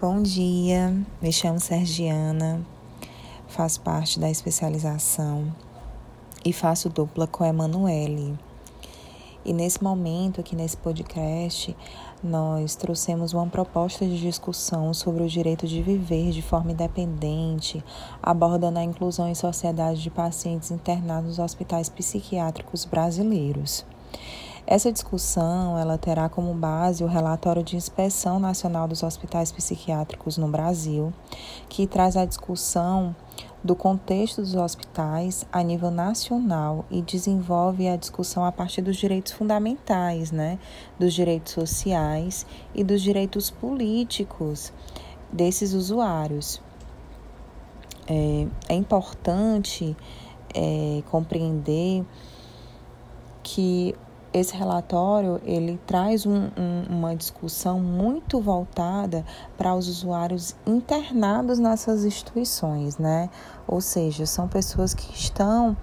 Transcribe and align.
Bom 0.00 0.22
dia, 0.22 0.96
me 1.20 1.30
chamo 1.30 1.60
Sergiana, 1.60 2.64
faço 3.46 3.82
parte 3.82 4.18
da 4.18 4.30
especialização 4.30 5.54
e 6.42 6.54
faço 6.54 6.88
dupla 6.88 7.26
com 7.26 7.44
a 7.44 7.48
Emanuele. 7.48 8.34
E 9.44 9.52
nesse 9.52 9.84
momento, 9.84 10.40
aqui 10.40 10.56
nesse 10.56 10.74
podcast, 10.74 11.76
nós 12.24 12.76
trouxemos 12.76 13.34
uma 13.34 13.46
proposta 13.46 14.06
de 14.06 14.18
discussão 14.18 14.94
sobre 14.94 15.22
o 15.22 15.28
direito 15.28 15.66
de 15.66 15.82
viver 15.82 16.30
de 16.30 16.40
forma 16.40 16.72
independente, 16.72 17.84
abordando 18.22 18.78
a 18.78 18.82
inclusão 18.82 19.28
em 19.28 19.34
sociedade 19.34 20.00
de 20.00 20.08
pacientes 20.08 20.70
internados 20.70 21.36
nos 21.36 21.38
hospitais 21.38 21.90
psiquiátricos 21.90 22.86
brasileiros. 22.86 23.84
Essa 24.66 24.92
discussão 24.92 25.78
ela 25.78 25.98
terá 25.98 26.28
como 26.28 26.54
base 26.54 27.02
o 27.02 27.06
relatório 27.06 27.62
de 27.62 27.76
inspeção 27.76 28.38
nacional 28.38 28.86
dos 28.86 29.02
hospitais 29.02 29.50
psiquiátricos 29.50 30.36
no 30.36 30.48
Brasil, 30.48 31.12
que 31.68 31.86
traz 31.86 32.16
a 32.16 32.24
discussão 32.24 33.14
do 33.62 33.74
contexto 33.74 34.40
dos 34.40 34.54
hospitais 34.54 35.46
a 35.52 35.62
nível 35.62 35.90
nacional 35.90 36.84
e 36.90 37.02
desenvolve 37.02 37.88
a 37.88 37.96
discussão 37.96 38.44
a 38.44 38.52
partir 38.52 38.80
dos 38.80 38.96
direitos 38.96 39.32
fundamentais, 39.32 40.30
né, 40.30 40.58
dos 40.98 41.12
direitos 41.12 41.52
sociais 41.52 42.46
e 42.74 42.82
dos 42.82 43.02
direitos 43.02 43.50
políticos 43.50 44.72
desses 45.32 45.74
usuários. 45.74 46.62
É, 48.06 48.46
é 48.68 48.74
importante 48.74 49.96
é, 50.54 51.02
compreender 51.10 52.04
que 53.42 53.94
esse 54.32 54.54
relatório 54.54 55.40
ele 55.44 55.78
traz 55.86 56.24
um, 56.24 56.50
um, 56.56 56.84
uma 56.88 57.16
discussão 57.16 57.80
muito 57.80 58.40
voltada 58.40 59.24
para 59.58 59.74
os 59.74 59.88
usuários 59.88 60.54
internados 60.66 61.58
nessas 61.58 62.04
instituições, 62.04 62.96
né? 62.96 63.28
Ou 63.66 63.80
seja, 63.80 64.26
são 64.26 64.46
pessoas 64.46 64.94
que 64.94 65.12
estão 65.12 65.76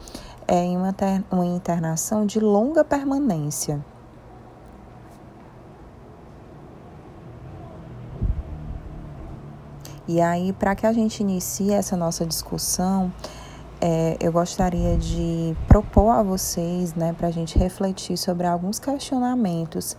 é, 0.48 0.64
em 0.64 0.78
uma, 0.78 0.94
ter, 0.94 1.24
uma 1.30 1.46
internação 1.46 2.26
de 2.26 2.40
longa 2.40 2.84
permanência. 2.84 3.84
E 10.08 10.22
aí, 10.22 10.54
para 10.54 10.74
que 10.74 10.88
a 10.88 10.94
gente 10.94 11.20
inicie 11.20 11.74
essa 11.74 11.98
nossa 11.98 12.26
discussão, 12.26 13.12
é, 13.80 14.18
eu 14.20 14.32
gostaria 14.32 14.98
de 14.98 15.56
propor 15.68 16.10
a 16.10 16.24
vocês, 16.24 16.96
né, 16.96 17.14
para 17.14 17.28
a 17.28 17.32
gente 17.32 17.58
refletir 17.60 18.18
sobre 18.18 18.48
alguns 18.48 18.80
questionamentos 18.80 19.96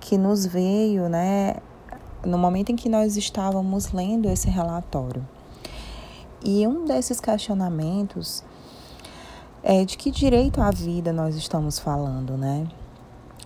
que 0.00 0.18
nos 0.18 0.44
veio, 0.44 1.08
né, 1.08 1.56
no 2.24 2.36
momento 2.36 2.70
em 2.70 2.76
que 2.76 2.88
nós 2.88 3.16
estávamos 3.16 3.92
lendo 3.92 4.28
esse 4.28 4.50
relatório. 4.50 5.26
E 6.44 6.66
um 6.66 6.84
desses 6.84 7.20
questionamentos 7.20 8.44
é 9.62 9.84
de 9.84 9.96
que 9.96 10.10
direito 10.10 10.60
à 10.60 10.70
vida 10.70 11.12
nós 11.12 11.34
estamos 11.34 11.78
falando, 11.78 12.36
né? 12.36 12.66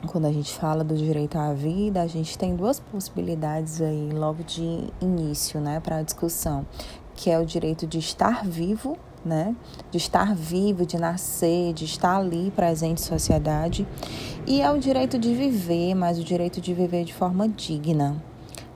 Quando 0.06 0.26
a 0.26 0.32
gente 0.32 0.52
fala 0.52 0.82
do 0.82 0.96
direito 0.96 1.38
à 1.38 1.52
vida, 1.52 2.02
a 2.02 2.06
gente 2.06 2.36
tem 2.36 2.56
duas 2.56 2.80
possibilidades 2.80 3.80
aí 3.80 4.10
logo 4.12 4.42
de 4.42 4.88
início, 5.00 5.60
né, 5.60 5.78
para 5.78 5.96
a 5.96 6.02
discussão, 6.02 6.66
que 7.14 7.30
é 7.30 7.38
o 7.38 7.44
direito 7.44 7.86
de 7.86 7.98
estar 7.98 8.44
vivo 8.44 8.98
né? 9.24 9.54
De 9.90 9.98
estar 9.98 10.34
vivo, 10.34 10.86
de 10.86 10.96
nascer, 10.96 11.72
de 11.72 11.84
estar 11.84 12.16
ali 12.16 12.50
presente 12.50 13.02
em 13.02 13.04
sociedade. 13.04 13.86
E 14.46 14.60
é 14.60 14.70
o 14.70 14.78
direito 14.78 15.18
de 15.18 15.34
viver, 15.34 15.94
mas 15.94 16.18
o 16.18 16.24
direito 16.24 16.60
de 16.60 16.72
viver 16.72 17.04
de 17.04 17.14
forma 17.14 17.48
digna, 17.48 18.22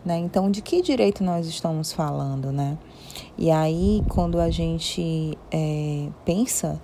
né? 0.05 0.19
Então, 0.19 0.51
de 0.51 0.61
que 0.61 0.83
direito 0.83 1.25
nós 1.25 1.47
estamos 1.47 1.93
falando, 1.93 2.53
né? 2.53 2.79
E 3.39 3.51
aí, 3.51 4.03
quando 4.09 4.41
a 4.41 4.51
gente 4.51 5.37
é, 5.51 6.09
pensa 6.25 6.81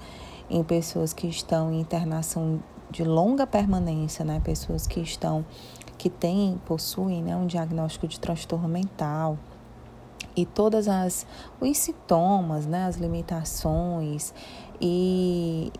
em 0.48 0.62
pessoas 0.64 1.12
que 1.12 1.26
estão 1.26 1.72
em 1.72 1.80
internação 1.80 2.60
de 2.90 3.04
longa 3.04 3.46
permanência, 3.46 4.24
né? 4.24 4.40
Pessoas 4.42 4.86
que 4.86 5.00
estão, 5.00 5.44
que 5.96 6.10
têm, 6.10 6.60
possuem 6.66 7.22
né, 7.22 7.36
um 7.36 7.46
diagnóstico 7.46 8.08
de 8.08 8.18
transtorno 8.18 8.68
mental, 8.68 9.38
e 10.36 10.46
todas 10.46 10.88
as 10.88 11.26
os 11.60 11.78
sintomas, 11.78 12.66
né, 12.66 12.84
as 12.84 12.96
limitações 12.96 14.32
e 14.80 15.72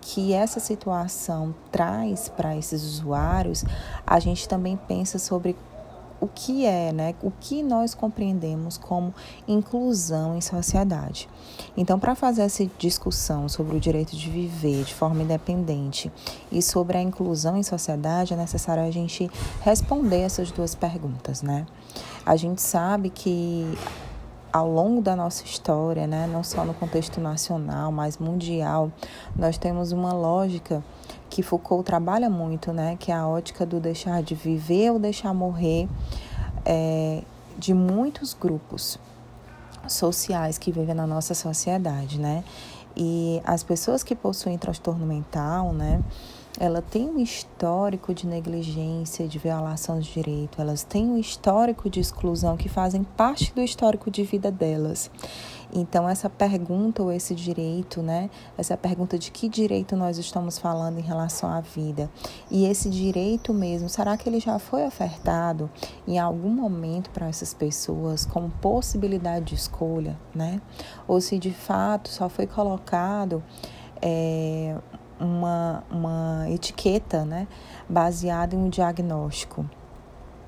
que 0.00 0.34
essa 0.34 0.60
situação 0.60 1.54
traz 1.72 2.28
para 2.28 2.54
esses 2.56 2.82
usuários, 2.82 3.64
a 4.06 4.20
gente 4.20 4.46
também 4.46 4.76
pensa 4.76 5.18
sobre 5.18 5.56
o 6.24 6.28
que 6.34 6.64
é, 6.64 6.92
né? 6.92 7.14
O 7.22 7.30
que 7.30 7.62
nós 7.62 7.94
compreendemos 7.94 8.78
como 8.78 9.14
inclusão 9.46 10.36
em 10.36 10.40
sociedade. 10.40 11.28
Então, 11.76 11.98
para 11.98 12.14
fazer 12.14 12.42
essa 12.42 12.66
discussão 12.78 13.48
sobre 13.48 13.76
o 13.76 13.80
direito 13.80 14.16
de 14.16 14.30
viver 14.30 14.84
de 14.84 14.94
forma 14.94 15.22
independente 15.22 16.10
e 16.50 16.62
sobre 16.62 16.96
a 16.96 17.02
inclusão 17.02 17.56
em 17.56 17.62
sociedade, 17.62 18.32
é 18.32 18.36
necessário 18.36 18.82
a 18.82 18.90
gente 18.90 19.30
responder 19.60 20.20
essas 20.20 20.50
duas 20.50 20.74
perguntas, 20.74 21.42
né? 21.42 21.66
A 22.24 22.36
gente 22.36 22.62
sabe 22.62 23.10
que 23.10 23.76
ao 24.54 24.70
longo 24.70 25.02
da 25.02 25.16
nossa 25.16 25.44
história, 25.44 26.06
né, 26.06 26.28
não 26.28 26.44
só 26.44 26.64
no 26.64 26.72
contexto 26.72 27.20
nacional, 27.20 27.90
mas 27.90 28.18
mundial, 28.18 28.88
nós 29.34 29.58
temos 29.58 29.90
uma 29.90 30.12
lógica 30.12 30.80
que 31.28 31.42
Foucault 31.42 31.84
trabalha 31.84 32.30
muito, 32.30 32.72
né, 32.72 32.96
que 32.96 33.10
é 33.10 33.14
a 33.16 33.26
ótica 33.26 33.66
do 33.66 33.80
deixar 33.80 34.22
de 34.22 34.36
viver 34.36 34.92
ou 34.92 35.00
deixar 35.00 35.34
morrer 35.34 35.88
é, 36.64 37.24
de 37.58 37.74
muitos 37.74 38.32
grupos 38.32 38.96
sociais 39.88 40.56
que 40.56 40.70
vivem 40.70 40.94
na 40.94 41.06
nossa 41.06 41.34
sociedade, 41.34 42.20
né? 42.20 42.44
E 42.96 43.42
as 43.44 43.64
pessoas 43.64 44.04
que 44.04 44.14
possuem 44.14 44.56
transtorno 44.56 45.04
mental, 45.04 45.72
né, 45.72 46.00
ela 46.58 46.80
tem 46.80 47.08
um 47.08 47.18
histórico 47.18 48.14
de 48.14 48.26
negligência, 48.26 49.26
de 49.26 49.38
violação 49.38 49.98
de 49.98 50.12
direito, 50.12 50.60
elas 50.60 50.84
têm 50.84 51.06
um 51.06 51.18
histórico 51.18 51.90
de 51.90 51.98
exclusão 51.98 52.56
que 52.56 52.68
fazem 52.68 53.02
parte 53.02 53.52
do 53.52 53.60
histórico 53.60 54.10
de 54.10 54.22
vida 54.22 54.50
delas. 54.52 55.10
Então, 55.76 56.08
essa 56.08 56.30
pergunta 56.30 57.02
ou 57.02 57.10
esse 57.10 57.34
direito, 57.34 58.00
né? 58.00 58.30
Essa 58.56 58.76
pergunta 58.76 59.18
de 59.18 59.32
que 59.32 59.48
direito 59.48 59.96
nós 59.96 60.18
estamos 60.18 60.56
falando 60.56 60.98
em 60.98 61.02
relação 61.02 61.50
à 61.50 61.60
vida. 61.60 62.08
E 62.48 62.64
esse 62.64 62.88
direito 62.88 63.52
mesmo, 63.52 63.88
será 63.88 64.16
que 64.16 64.28
ele 64.28 64.38
já 64.38 64.60
foi 64.60 64.86
ofertado 64.86 65.68
em 66.06 66.16
algum 66.16 66.50
momento 66.50 67.10
para 67.10 67.26
essas 67.26 67.52
pessoas 67.52 68.24
como 68.24 68.50
possibilidade 68.60 69.46
de 69.46 69.54
escolha, 69.56 70.16
né? 70.32 70.60
Ou 71.08 71.20
se 71.20 71.36
de 71.40 71.50
fato 71.50 72.08
só 72.08 72.28
foi 72.28 72.46
colocado. 72.46 73.42
É, 74.00 74.76
uma, 75.24 75.82
uma 75.90 76.44
etiqueta 76.48 77.24
né, 77.24 77.48
baseada 77.88 78.54
em 78.54 78.58
um 78.58 78.68
diagnóstico. 78.68 79.64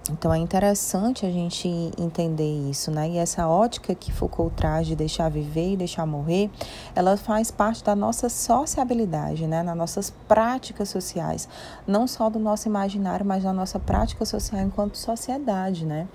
Então 0.08 0.32
é 0.32 0.38
interessante 0.38 1.26
a 1.26 1.30
gente 1.30 1.68
entender 1.98 2.70
isso, 2.70 2.92
né? 2.92 3.08
E 3.08 3.18
essa 3.18 3.48
ótica 3.48 3.92
que 3.92 4.12
Foucault 4.12 4.54
traz 4.54 4.86
de 4.86 4.94
deixar 4.94 5.28
viver 5.28 5.72
e 5.72 5.76
deixar 5.76 6.06
morrer, 6.06 6.48
ela 6.94 7.16
faz 7.16 7.50
parte 7.50 7.82
da 7.82 7.96
nossa 7.96 8.28
sociabilidade, 8.28 9.48
né? 9.48 9.64
Nas 9.64 9.76
nossas 9.76 10.10
práticas 10.28 10.90
sociais, 10.90 11.48
não 11.86 12.06
só 12.06 12.30
do 12.30 12.38
nosso 12.38 12.68
imaginário, 12.68 13.26
mas 13.26 13.42
da 13.42 13.52
nossa 13.52 13.80
prática 13.80 14.24
social 14.24 14.60
enquanto 14.60 14.96
sociedade, 14.96 15.84
né? 15.84 16.06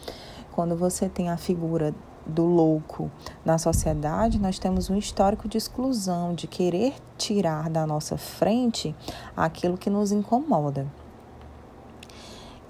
Quando 0.54 0.76
você 0.76 1.10
tem 1.10 1.30
a 1.30 1.36
figura 1.36 1.94
do 2.26 2.46
louco 2.46 3.10
na 3.44 3.58
sociedade, 3.58 4.40
nós 4.40 4.60
temos 4.60 4.90
um 4.90 4.98
histórico 4.98 5.48
de 5.48 5.58
exclusão, 5.58 6.34
de 6.34 6.48
querer 6.48 6.94
tirar 7.18 7.70
da 7.70 7.86
nossa 7.86 8.18
frente 8.18 8.96
aquilo 9.36 9.78
que 9.78 9.90
nos 9.90 10.12
incomoda. 10.12 10.88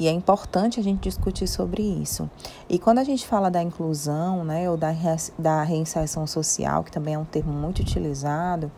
E 0.01 0.07
é 0.07 0.11
importante 0.11 0.79
a 0.79 0.83
gente 0.83 1.01
discutir 1.01 1.47
sobre 1.47 1.83
isso. 1.83 2.27
E 2.67 2.79
quando 2.79 2.97
a 2.97 3.03
gente 3.03 3.27
fala 3.27 3.51
da 3.51 3.61
inclusão, 3.61 4.43
né, 4.43 4.67
ou 4.67 4.75
da, 4.75 4.91
da 5.37 5.61
reinserção 5.61 6.25
social, 6.25 6.83
que 6.83 6.91
também 6.91 7.13
é 7.13 7.19
um 7.19 7.23
termo 7.23 7.53
muito 7.53 7.83
utilizado, 7.83 8.71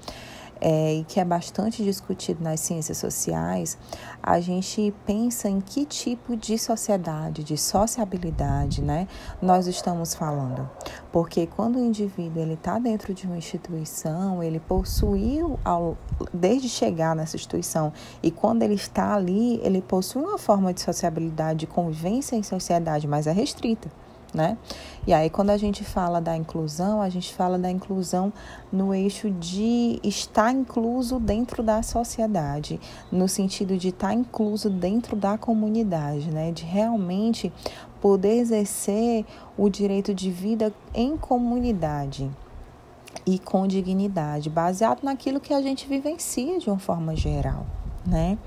é, 0.65 0.93
e 0.93 1.03
que 1.03 1.19
é 1.19 1.25
bastante 1.25 1.83
discutido 1.83 2.41
nas 2.41 2.61
ciências 2.61 2.97
sociais, 2.97 3.77
a 4.21 4.39
gente 4.39 4.93
pensa 5.05 5.49
em 5.49 5.59
que 5.59 5.85
tipo 5.85 6.37
de 6.37 6.57
sociedade, 6.57 7.43
de 7.43 7.57
sociabilidade, 7.57 8.81
né, 8.81 9.05
nós 9.41 9.67
estamos 9.67 10.15
falando. 10.15 10.69
Porque 11.11 11.45
quando 11.47 11.75
o 11.75 11.83
indivíduo 11.83 12.41
ele 12.41 12.53
está 12.53 12.79
dentro 12.79 13.13
de 13.13 13.27
uma 13.27 13.37
instituição, 13.37 14.41
ele 14.41 14.57
possuiu 14.57 15.59
ao, 15.65 15.97
desde 16.33 16.69
chegar 16.69 17.13
nessa 17.13 17.35
instituição 17.35 17.91
e 18.23 18.31
quando 18.31 18.63
ele 18.63 18.75
está 18.75 19.15
ali, 19.15 19.59
ele 19.63 19.81
possui 19.81 20.23
uma 20.23 20.37
forma 20.37 20.73
de 20.73 20.79
sociabilidade, 20.79 21.59
de 21.59 21.67
convivência 21.67 22.37
em 22.37 22.43
sociedade, 22.43 23.05
mas 23.05 23.27
é 23.27 23.33
restrita 23.33 23.91
né? 24.33 24.57
E 25.05 25.13
aí, 25.13 25.29
quando 25.29 25.49
a 25.49 25.57
gente 25.57 25.83
fala 25.83 26.19
da 26.19 26.35
inclusão, 26.35 27.01
a 27.01 27.09
gente 27.09 27.33
fala 27.33 27.59
da 27.59 27.69
inclusão 27.69 28.31
no 28.71 28.93
eixo 28.93 29.29
de 29.29 29.99
estar 30.03 30.51
incluso 30.51 31.19
dentro 31.19 31.61
da 31.61 31.83
sociedade, 31.83 32.79
no 33.11 33.27
sentido 33.27 33.77
de 33.77 33.89
estar 33.89 34.13
incluso 34.13 34.69
dentro 34.69 35.15
da 35.15 35.37
comunidade, 35.37 36.31
né? 36.31 36.51
De 36.51 36.63
realmente 36.63 37.51
poder 38.01 38.39
exercer 38.39 39.25
o 39.57 39.69
direito 39.69 40.13
de 40.13 40.29
vida 40.29 40.73
em 40.93 41.15
comunidade 41.15 42.29
e 43.25 43.39
com 43.39 43.67
dignidade, 43.67 44.49
baseado 44.49 45.03
naquilo 45.03 45.39
que 45.39 45.53
a 45.53 45.61
gente 45.61 45.87
vivencia 45.87 46.59
de 46.59 46.69
uma 46.69 46.79
forma 46.79 47.15
geral, 47.15 47.65
né? 48.05 48.37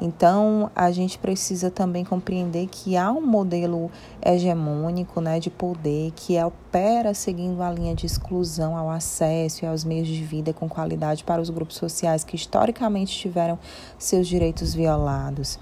Então, 0.00 0.70
a 0.74 0.90
gente 0.90 1.18
precisa 1.18 1.70
também 1.70 2.04
compreender 2.04 2.66
que 2.66 2.96
há 2.96 3.10
um 3.10 3.24
modelo 3.24 3.90
hegemônico 4.22 5.20
né, 5.20 5.40
de 5.40 5.50
poder 5.50 6.12
que 6.14 6.40
opera 6.42 7.14
seguindo 7.14 7.62
a 7.62 7.70
linha 7.70 7.94
de 7.94 8.04
exclusão 8.04 8.76
ao 8.76 8.90
acesso 8.90 9.64
e 9.64 9.68
aos 9.68 9.84
meios 9.84 10.08
de 10.08 10.22
vida 10.22 10.52
com 10.52 10.68
qualidade 10.68 11.24
para 11.24 11.40
os 11.40 11.48
grupos 11.48 11.76
sociais 11.76 12.24
que 12.24 12.36
historicamente 12.36 13.16
tiveram 13.16 13.58
seus 13.98 14.28
direitos 14.28 14.74
violados 14.74 15.58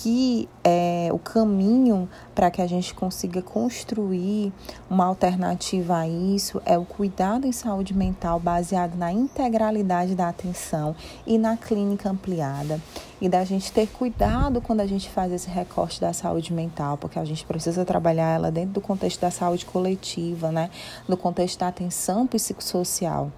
que 0.00 0.48
é, 0.62 1.08
o 1.12 1.18
caminho 1.18 2.08
para 2.32 2.52
que 2.52 2.62
a 2.62 2.68
gente 2.68 2.94
consiga 2.94 3.42
construir 3.42 4.52
uma 4.88 5.04
alternativa 5.04 5.96
a 5.96 6.08
isso 6.08 6.62
é 6.64 6.78
o 6.78 6.84
cuidado 6.84 7.48
em 7.48 7.52
saúde 7.52 7.92
mental 7.92 8.38
baseado 8.38 8.94
na 8.94 9.12
integralidade 9.12 10.14
da 10.14 10.28
atenção 10.28 10.94
e 11.26 11.36
na 11.36 11.56
clínica 11.56 12.08
ampliada. 12.08 12.80
E 13.20 13.28
da 13.28 13.44
gente 13.44 13.72
ter 13.72 13.88
cuidado 13.88 14.60
quando 14.60 14.80
a 14.80 14.86
gente 14.86 15.08
faz 15.10 15.32
esse 15.32 15.48
recorte 15.48 16.00
da 16.00 16.12
saúde 16.12 16.52
mental, 16.52 16.96
porque 16.96 17.18
a 17.18 17.24
gente 17.24 17.44
precisa 17.44 17.84
trabalhar 17.84 18.34
ela 18.34 18.50
dentro 18.50 18.74
do 18.74 18.80
contexto 18.80 19.20
da 19.20 19.30
saúde 19.30 19.64
coletiva, 19.64 20.52
né? 20.52 20.70
No 21.08 21.16
contexto 21.16 21.58
da 21.58 21.68
atenção 21.68 22.26
psicossocial 22.26 23.32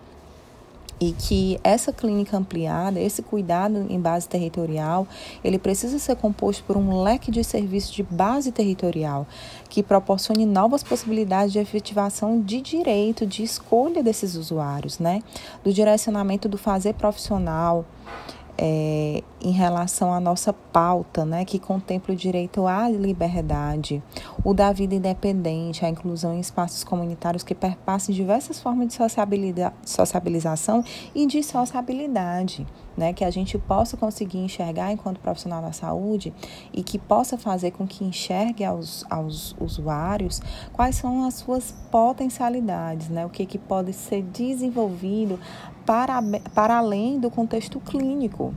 e 1.00 1.12
que 1.12 1.58
essa 1.64 1.92
clínica 1.92 2.36
ampliada, 2.36 3.00
esse 3.00 3.22
cuidado 3.22 3.86
em 3.88 3.98
base 3.98 4.28
territorial, 4.28 5.08
ele 5.42 5.58
precisa 5.58 5.98
ser 5.98 6.14
composto 6.16 6.62
por 6.64 6.76
um 6.76 7.02
leque 7.02 7.30
de 7.30 7.42
serviços 7.42 7.90
de 7.90 8.02
base 8.02 8.52
territorial 8.52 9.26
que 9.70 9.82
proporcione 9.82 10.44
novas 10.44 10.82
possibilidades 10.82 11.52
de 11.52 11.58
efetivação 11.58 12.42
de 12.42 12.60
direito, 12.60 13.26
de 13.26 13.42
escolha 13.42 14.02
desses 14.02 14.34
usuários, 14.34 14.98
né? 14.98 15.22
Do 15.64 15.72
direcionamento 15.72 16.48
do 16.48 16.58
fazer 16.58 16.92
profissional, 16.94 17.86
é, 18.58 19.22
em 19.42 19.50
relação 19.50 20.12
à 20.12 20.20
nossa 20.20 20.52
pauta, 20.52 21.24
né, 21.24 21.44
que 21.44 21.58
contempla 21.58 22.14
o 22.14 22.16
direito 22.16 22.66
à 22.66 22.88
liberdade, 22.88 24.02
o 24.44 24.52
da 24.52 24.72
vida 24.72 24.94
independente, 24.94 25.84
a 25.84 25.88
inclusão 25.88 26.34
em 26.34 26.40
espaços 26.40 26.84
comunitários 26.84 27.42
que 27.42 27.54
perpassem 27.54 28.14
diversas 28.14 28.60
formas 28.60 28.88
de 28.88 28.98
sociabilização 29.84 30.84
e 31.14 31.26
de 31.26 31.42
sociabilidade, 31.42 32.66
né, 32.96 33.12
que 33.12 33.24
a 33.24 33.30
gente 33.30 33.56
possa 33.56 33.96
conseguir 33.96 34.38
enxergar 34.38 34.92
enquanto 34.92 35.20
profissional 35.20 35.62
da 35.62 35.72
saúde 35.72 36.34
e 36.72 36.82
que 36.82 36.98
possa 36.98 37.38
fazer 37.38 37.70
com 37.70 37.86
que 37.86 38.04
enxergue 38.04 38.64
aos, 38.64 39.06
aos 39.08 39.56
usuários 39.58 40.42
quais 40.72 40.96
são 40.96 41.24
as 41.24 41.34
suas 41.34 41.72
potencialidades, 41.90 43.08
né, 43.08 43.24
o 43.24 43.30
que, 43.30 43.46
que 43.46 43.58
pode 43.58 43.92
ser 43.94 44.22
desenvolvido 44.22 45.40
para, 45.86 46.22
para 46.54 46.76
além 46.76 47.18
do 47.18 47.30
contexto 47.30 47.80
clínico. 47.80 48.54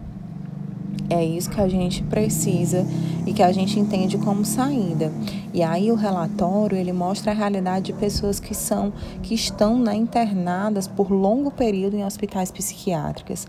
É 1.14 1.24
isso 1.24 1.48
que 1.48 1.62
a 1.62 1.68
gente 1.68 2.02
precisa 2.02 2.84
e 3.24 3.34
que 3.34 3.44
a 3.44 3.52
gente 3.52 3.80
entende 3.80 4.18
como 4.18 4.44
saída. 4.44 5.14
E 5.54 5.62
aí 5.62 5.92
o 5.92 5.96
relatório 5.96 6.76
ele 6.76 6.92
mostra 6.92 7.32
a 7.32 7.36
realidade 7.36 7.86
de 7.86 7.94
pessoas 7.94 8.40
que 8.40 8.56
são 8.56 8.92
que 9.22 9.36
estão 9.36 9.78
né, 9.78 9.94
internadas 9.94 10.88
por 10.88 11.12
longo 11.12 11.52
período 11.52 11.96
em 11.96 12.04
hospitais 12.04 12.52
psiquiátricos 12.52 13.46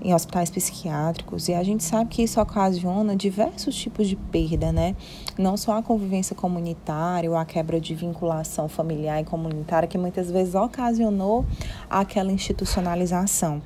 em 0.00 0.14
hospitais 0.14 0.48
psiquiátricos 0.48 1.48
e 1.48 1.54
a 1.54 1.62
gente 1.64 1.82
sabe 1.82 2.10
que 2.10 2.22
isso 2.22 2.40
ocasiona 2.40 3.16
diversos 3.16 3.74
tipos 3.74 4.06
de 4.06 4.14
perda, 4.14 4.70
né? 4.70 4.94
Não 5.36 5.56
só 5.56 5.76
a 5.78 5.82
convivência 5.82 6.36
comunitária 6.36 7.28
ou 7.28 7.36
a 7.36 7.44
quebra 7.44 7.80
de 7.80 7.96
vinculação 7.96 8.68
familiar 8.68 9.20
e 9.20 9.24
comunitária 9.24 9.88
que 9.88 9.98
muitas 9.98 10.30
vezes 10.30 10.54
ocasionou 10.54 11.44
aquela 11.90 12.30
institucionalização 12.30 13.60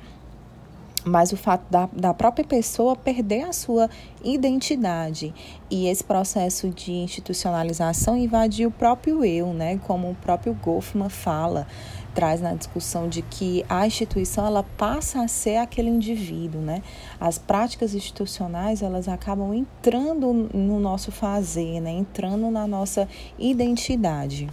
mas 1.05 1.31
o 1.31 1.37
fato 1.37 1.63
da, 1.69 1.89
da 1.91 2.13
própria 2.13 2.45
pessoa 2.45 2.95
perder 2.95 3.43
a 3.43 3.53
sua 3.53 3.89
identidade 4.23 5.33
e 5.69 5.87
esse 5.87 6.03
processo 6.03 6.69
de 6.69 6.91
institucionalização 6.91 8.17
invadir 8.17 8.67
o 8.67 8.71
próprio 8.71 9.23
eu, 9.25 9.53
né? 9.53 9.79
Como 9.85 10.11
o 10.11 10.15
próprio 10.15 10.53
Goffman 10.53 11.09
fala, 11.09 11.67
traz 12.13 12.39
na 12.41 12.53
discussão 12.53 13.09
de 13.09 13.21
que 13.21 13.65
a 13.67 13.85
instituição 13.85 14.45
ela 14.45 14.63
passa 14.77 15.21
a 15.21 15.27
ser 15.27 15.57
aquele 15.57 15.89
indivíduo, 15.89 16.61
né? 16.61 16.81
As 17.19 17.37
práticas 17.37 17.93
institucionais 17.93 18.81
elas 18.81 19.07
acabam 19.07 19.53
entrando 19.53 20.31
no 20.53 20.79
nosso 20.79 21.11
fazer, 21.11 21.81
né? 21.81 21.91
Entrando 21.91 22.49
na 22.49 22.67
nossa 22.67 23.07
identidade. 23.37 24.47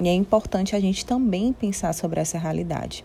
E 0.00 0.08
é 0.08 0.14
importante 0.14 0.74
a 0.74 0.80
gente 0.80 1.04
também 1.04 1.52
pensar 1.52 1.92
sobre 1.92 2.20
essa 2.20 2.38
realidade. 2.38 3.04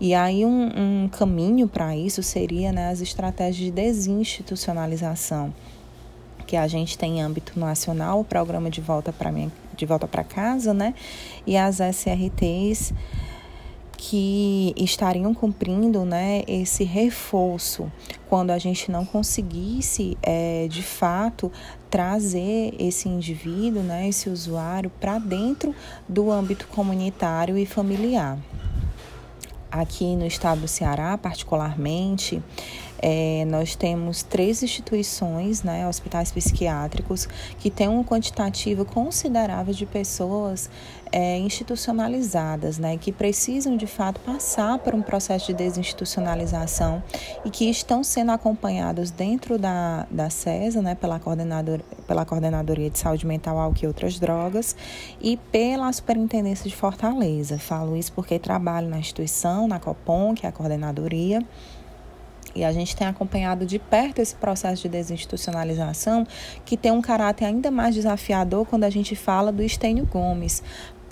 E 0.00 0.14
aí 0.14 0.46
um, 0.46 1.04
um 1.04 1.08
caminho 1.08 1.68
para 1.68 1.96
isso 1.96 2.22
seria 2.22 2.72
né, 2.72 2.88
as 2.90 3.00
estratégias 3.00 3.56
de 3.56 3.70
desinstitucionalização 3.70 5.52
que 6.46 6.56
a 6.56 6.66
gente 6.66 6.98
tem 6.98 7.18
em 7.18 7.22
âmbito 7.22 7.60
nacional, 7.60 8.20
o 8.20 8.24
programa 8.24 8.68
de 8.68 8.80
volta 8.80 9.12
para 9.12 9.30
de 9.76 9.86
volta 9.86 10.08
para 10.08 10.24
casa, 10.24 10.74
né? 10.74 10.94
E 11.46 11.56
as 11.56 11.76
SRTs 11.76 12.92
que 14.02 14.72
estariam 14.78 15.34
cumprindo 15.34 16.06
né, 16.06 16.42
esse 16.48 16.84
reforço 16.84 17.92
quando 18.30 18.50
a 18.50 18.56
gente 18.56 18.90
não 18.90 19.04
conseguisse, 19.04 20.16
é, 20.22 20.66
de 20.70 20.82
fato, 20.82 21.52
trazer 21.90 22.74
esse 22.78 23.10
indivíduo, 23.10 23.82
né, 23.82 24.08
esse 24.08 24.30
usuário, 24.30 24.90
para 24.98 25.18
dentro 25.18 25.74
do 26.08 26.30
âmbito 26.30 26.66
comunitário 26.68 27.58
e 27.58 27.66
familiar. 27.66 28.38
Aqui 29.70 30.16
no 30.16 30.26
estado 30.26 30.62
do 30.62 30.68
Ceará, 30.68 31.18
particularmente, 31.18 32.42
é, 33.02 33.44
nós 33.46 33.74
temos 33.74 34.22
três 34.22 34.62
instituições, 34.62 35.62
né, 35.62 35.88
hospitais 35.88 36.30
psiquiátricos, 36.30 37.26
que 37.58 37.70
têm 37.70 37.88
um 37.88 38.04
quantitativo 38.04 38.84
considerável 38.84 39.72
de 39.72 39.86
pessoas 39.86 40.68
é, 41.10 41.38
institucionalizadas, 41.38 42.78
né, 42.78 42.96
que 42.98 43.10
precisam 43.10 43.76
de 43.76 43.86
fato 43.86 44.20
passar 44.20 44.78
por 44.78 44.94
um 44.94 45.00
processo 45.00 45.46
de 45.46 45.54
desinstitucionalização 45.54 47.02
e 47.44 47.50
que 47.50 47.68
estão 47.70 48.04
sendo 48.04 48.32
acompanhados 48.32 49.10
dentro 49.10 49.58
da, 49.58 50.06
da 50.10 50.28
CESA, 50.28 50.82
né, 50.82 50.94
pela, 50.94 51.18
coordenador, 51.18 51.80
pela 52.06 52.24
Coordenadoria 52.26 52.90
de 52.90 52.98
Saúde 52.98 53.26
Mental, 53.26 53.58
Álcool 53.58 53.84
e 53.84 53.86
Outras 53.86 54.18
Drogas, 54.18 54.76
e 55.20 55.36
pela 55.36 55.90
Superintendência 55.92 56.68
de 56.68 56.76
Fortaleza. 56.76 57.58
Falo 57.58 57.96
isso 57.96 58.12
porque 58.12 58.38
trabalho 58.38 58.88
na 58.88 58.98
instituição, 58.98 59.66
na 59.66 59.80
COPOM, 59.80 60.34
que 60.34 60.44
é 60.44 60.48
a 60.48 60.52
coordenadoria, 60.52 61.42
e 62.54 62.64
a 62.64 62.72
gente 62.72 62.94
tem 62.96 63.06
acompanhado 63.06 63.64
de 63.64 63.78
perto 63.78 64.20
esse 64.20 64.34
processo 64.34 64.82
de 64.82 64.88
desinstitucionalização, 64.88 66.26
que 66.64 66.76
tem 66.76 66.90
um 66.90 67.00
caráter 67.00 67.44
ainda 67.44 67.70
mais 67.70 67.94
desafiador 67.94 68.66
quando 68.66 68.84
a 68.84 68.90
gente 68.90 69.14
fala 69.14 69.52
do 69.52 69.62
Estênio 69.62 70.06
Gomes, 70.06 70.62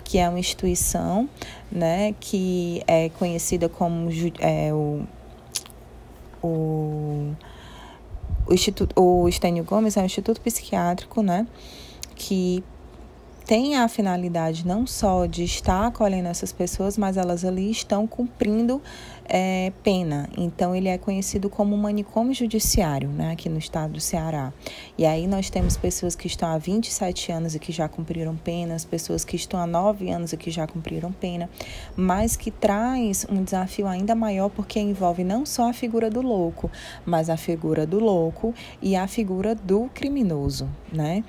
que 0.04 0.18
é 0.18 0.28
uma 0.28 0.38
instituição 0.38 1.28
né, 1.70 2.14
que 2.18 2.82
é 2.86 3.08
conhecida 3.10 3.68
como 3.68 4.08
é, 4.40 4.72
o, 4.72 5.04
o, 6.42 7.34
o, 8.46 8.54
Instituto, 8.54 8.98
o 9.00 9.28
Estênio 9.28 9.64
Gomes 9.64 9.96
é 9.96 10.00
um 10.00 10.06
instituto 10.06 10.40
psiquiátrico 10.40 11.22
né, 11.22 11.46
que 12.14 12.64
tem 13.48 13.76
a 13.76 13.88
finalidade 13.88 14.66
não 14.66 14.86
só 14.86 15.24
de 15.24 15.42
estar 15.42 15.86
acolhendo 15.86 16.28
essas 16.28 16.52
pessoas, 16.52 16.98
mas 16.98 17.16
elas 17.16 17.46
ali 17.46 17.70
estão 17.70 18.06
cumprindo 18.06 18.82
é, 19.24 19.72
pena. 19.82 20.28
Então, 20.36 20.74
ele 20.74 20.86
é 20.86 20.98
conhecido 20.98 21.48
como 21.48 21.74
manicômio 21.74 22.34
judiciário, 22.34 23.08
né, 23.08 23.32
aqui 23.32 23.48
no 23.48 23.56
estado 23.56 23.94
do 23.94 24.00
Ceará. 24.00 24.52
E 24.98 25.06
aí 25.06 25.26
nós 25.26 25.48
temos 25.48 25.78
pessoas 25.78 26.14
que 26.14 26.26
estão 26.26 26.46
há 26.46 26.58
27 26.58 27.32
anos 27.32 27.54
e 27.54 27.58
que 27.58 27.72
já 27.72 27.88
cumpriram 27.88 28.36
penas, 28.36 28.84
pessoas 28.84 29.24
que 29.24 29.36
estão 29.36 29.58
há 29.58 29.66
9 29.66 30.10
anos 30.10 30.34
e 30.34 30.36
que 30.36 30.50
já 30.50 30.66
cumpriram 30.66 31.10
pena, 31.10 31.48
mas 31.96 32.36
que 32.36 32.50
traz 32.50 33.26
um 33.30 33.42
desafio 33.42 33.86
ainda 33.86 34.14
maior 34.14 34.50
porque 34.50 34.78
envolve 34.78 35.24
não 35.24 35.46
só 35.46 35.70
a 35.70 35.72
figura 35.72 36.10
do 36.10 36.20
louco, 36.20 36.70
mas 37.06 37.30
a 37.30 37.36
figura 37.38 37.86
do 37.86 37.98
louco 37.98 38.54
e 38.82 38.94
a 38.94 39.06
figura 39.06 39.54
do 39.54 39.88
criminoso, 39.94 40.68
né? 40.92 41.24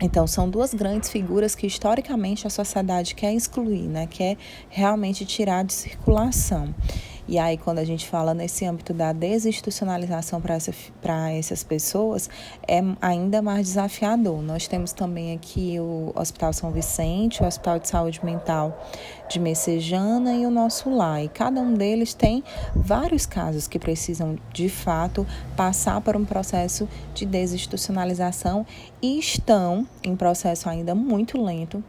Então, 0.00 0.26
são 0.28 0.48
duas 0.48 0.72
grandes 0.72 1.10
figuras 1.10 1.56
que 1.56 1.66
historicamente 1.66 2.46
a 2.46 2.50
sociedade 2.50 3.14
quer 3.16 3.34
excluir, 3.34 3.88
né? 3.88 4.06
quer 4.06 4.36
realmente 4.68 5.24
tirar 5.24 5.64
de 5.64 5.72
circulação. 5.72 6.72
E 7.28 7.38
aí, 7.38 7.58
quando 7.58 7.78
a 7.78 7.84
gente 7.84 8.08
fala 8.08 8.32
nesse 8.32 8.64
âmbito 8.64 8.94
da 8.94 9.12
desinstitucionalização 9.12 10.40
para 10.40 10.54
essa, 10.54 10.72
essas 11.36 11.62
pessoas, 11.62 12.30
é 12.66 12.80
ainda 13.02 13.42
mais 13.42 13.66
desafiador. 13.66 14.40
Nós 14.40 14.66
temos 14.66 14.94
também 14.94 15.34
aqui 15.34 15.78
o 15.78 16.10
Hospital 16.16 16.54
São 16.54 16.70
Vicente, 16.70 17.42
o 17.42 17.46
Hospital 17.46 17.78
de 17.78 17.86
Saúde 17.86 18.24
Mental 18.24 18.82
de 19.28 19.38
Messejana 19.38 20.34
e 20.34 20.46
o 20.46 20.50
nosso 20.50 20.88
lar. 20.88 21.22
E 21.22 21.28
cada 21.28 21.60
um 21.60 21.74
deles 21.74 22.14
tem 22.14 22.42
vários 22.74 23.26
casos 23.26 23.68
que 23.68 23.78
precisam, 23.78 24.38
de 24.54 24.70
fato, 24.70 25.26
passar 25.54 26.00
por 26.00 26.16
um 26.16 26.24
processo 26.24 26.88
de 27.12 27.26
desinstitucionalização 27.26 28.64
e 29.02 29.18
estão 29.18 29.86
em 30.02 30.16
processo 30.16 30.66
ainda 30.66 30.94
muito 30.94 31.38
lento 31.38 31.84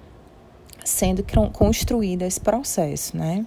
sendo 0.83 1.23
construído 1.53 2.23
esse 2.23 2.39
processo, 2.39 3.15
né? 3.15 3.45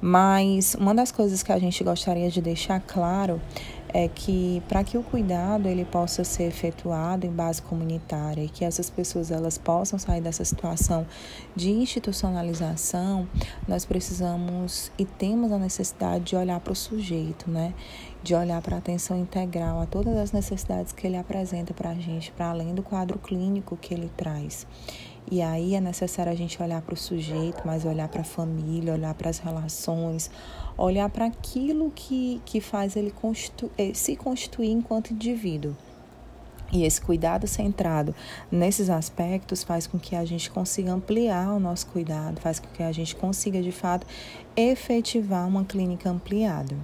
Mas 0.00 0.74
uma 0.74 0.94
das 0.94 1.12
coisas 1.12 1.42
que 1.42 1.52
a 1.52 1.58
gente 1.58 1.84
gostaria 1.84 2.30
de 2.30 2.40
deixar 2.40 2.80
claro 2.80 3.40
é 3.92 4.08
que 4.08 4.62
para 4.68 4.84
que 4.84 4.96
o 4.96 5.02
cuidado 5.02 5.66
ele 5.68 5.84
possa 5.84 6.24
ser 6.24 6.44
efetuado 6.44 7.26
em 7.26 7.30
base 7.30 7.60
comunitária 7.60 8.42
e 8.42 8.48
que 8.48 8.64
essas 8.64 8.88
pessoas 8.88 9.30
elas 9.30 9.58
possam 9.58 9.98
sair 9.98 10.20
dessa 10.20 10.44
situação 10.44 11.06
de 11.54 11.70
institucionalização, 11.70 13.28
nós 13.66 13.84
precisamos 13.84 14.90
e 14.98 15.04
temos 15.04 15.52
a 15.52 15.58
necessidade 15.58 16.24
de 16.24 16.36
olhar 16.36 16.60
para 16.60 16.72
o 16.72 16.76
sujeito, 16.76 17.50
né? 17.50 17.74
De 18.22 18.34
olhar 18.34 18.60
para 18.62 18.76
a 18.76 18.78
atenção 18.78 19.18
integral 19.18 19.80
a 19.80 19.86
todas 19.86 20.16
as 20.16 20.32
necessidades 20.32 20.92
que 20.92 21.06
ele 21.06 21.16
apresenta 21.16 21.74
para 21.74 21.90
a 21.90 21.94
gente, 21.94 22.30
para 22.32 22.50
além 22.50 22.74
do 22.74 22.82
quadro 22.82 23.18
clínico 23.18 23.76
que 23.76 23.92
ele 23.94 24.10
traz. 24.16 24.66
E 25.30 25.42
aí 25.42 25.74
é 25.74 25.80
necessário 25.80 26.30
a 26.30 26.34
gente 26.34 26.62
olhar 26.62 26.80
para 26.82 26.94
o 26.94 26.96
sujeito, 26.96 27.62
mas 27.64 27.84
olhar 27.84 28.08
para 28.08 28.20
a 28.20 28.24
família, 28.24 28.92
olhar 28.92 29.14
para 29.14 29.30
as 29.30 29.38
relações, 29.38 30.30
olhar 30.76 31.08
para 31.08 31.26
aquilo 31.26 31.90
que, 31.94 32.40
que 32.44 32.60
faz 32.60 32.96
ele 32.96 33.12
eh, 33.76 33.92
se 33.94 34.14
constituir 34.16 34.70
enquanto 34.70 35.12
indivíduo. 35.12 35.76
E 36.72 36.84
esse 36.84 37.00
cuidado 37.00 37.46
centrado 37.48 38.14
nesses 38.50 38.88
aspectos 38.88 39.64
faz 39.64 39.86
com 39.86 39.98
que 39.98 40.14
a 40.14 40.24
gente 40.24 40.50
consiga 40.50 40.92
ampliar 40.92 41.52
o 41.52 41.60
nosso 41.60 41.86
cuidado, 41.88 42.40
faz 42.40 42.60
com 42.60 42.68
que 42.68 42.82
a 42.82 42.92
gente 42.92 43.16
consiga 43.16 43.60
de 43.60 43.72
fato 43.72 44.06
efetivar 44.56 45.48
uma 45.48 45.64
clínica 45.64 46.08
ampliada. 46.08 46.76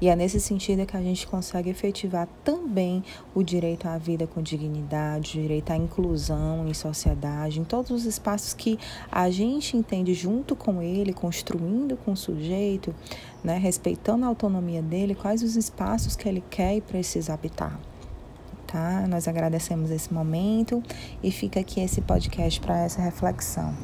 E 0.00 0.08
é 0.08 0.16
nesse 0.16 0.40
sentido 0.40 0.84
que 0.84 0.96
a 0.96 1.00
gente 1.00 1.26
consegue 1.26 1.70
efetivar 1.70 2.28
também 2.44 3.02
o 3.34 3.42
direito 3.42 3.86
à 3.86 3.96
vida 3.96 4.26
com 4.26 4.42
dignidade, 4.42 5.38
o 5.38 5.42
direito 5.42 5.70
à 5.70 5.76
inclusão 5.76 6.66
em 6.68 6.74
sociedade, 6.74 7.60
em 7.60 7.64
todos 7.64 7.90
os 7.90 8.04
espaços 8.04 8.52
que 8.52 8.78
a 9.10 9.30
gente 9.30 9.76
entende 9.76 10.12
junto 10.12 10.56
com 10.56 10.82
ele, 10.82 11.12
construindo 11.12 11.96
com 11.96 12.12
o 12.12 12.16
sujeito, 12.16 12.94
né, 13.42 13.56
respeitando 13.56 14.24
a 14.24 14.28
autonomia 14.28 14.82
dele, 14.82 15.14
quais 15.14 15.42
os 15.42 15.56
espaços 15.56 16.16
que 16.16 16.28
ele 16.28 16.42
quer 16.50 16.76
e 16.76 16.80
precisa 16.80 17.32
habitar. 17.32 17.91
Tá? 18.72 19.06
Nós 19.06 19.28
agradecemos 19.28 19.90
esse 19.90 20.14
momento 20.14 20.82
e 21.22 21.30
fica 21.30 21.60
aqui 21.60 21.78
esse 21.78 22.00
podcast 22.00 22.58
para 22.58 22.78
essa 22.78 23.02
reflexão. 23.02 23.74